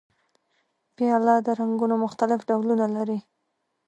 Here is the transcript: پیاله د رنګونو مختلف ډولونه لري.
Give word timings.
پیاله 0.95 1.35
د 1.45 1.47
رنګونو 1.59 1.95
مختلف 2.05 2.39
ډولونه 2.49 2.85
لري. 2.95 3.19